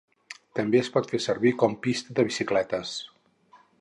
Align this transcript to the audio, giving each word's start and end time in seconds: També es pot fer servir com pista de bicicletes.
També 0.59 0.79
es 0.79 0.87
pot 0.95 1.11
fer 1.11 1.19
servir 1.25 1.51
com 1.65 1.75
pista 1.89 2.17
de 2.21 2.25
bicicletes. 2.31 2.95